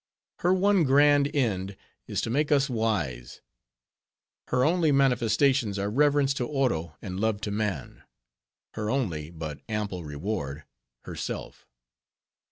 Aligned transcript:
Her 0.39 0.51
one 0.51 0.83
grand 0.83 1.29
end 1.35 1.77
is 2.07 2.21
to 2.21 2.31
make 2.31 2.51
us 2.51 2.71
wise; 2.71 3.39
her 4.47 4.65
only 4.65 4.91
manifestations 4.91 5.77
are 5.77 5.91
reverence 5.91 6.33
to 6.41 6.47
Oro 6.47 6.97
and 7.03 7.19
love 7.19 7.39
to 7.41 7.51
man; 7.51 8.01
her 8.73 8.89
only, 8.89 9.29
but 9.29 9.61
ample 9.69 10.03
reward, 10.03 10.63
herself. 11.03 11.67